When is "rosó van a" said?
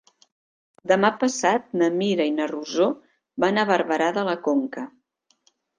2.55-3.69